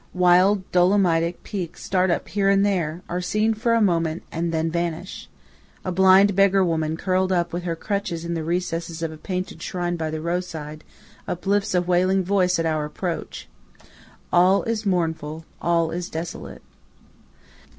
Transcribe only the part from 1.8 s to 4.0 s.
start up here and there, are seen for a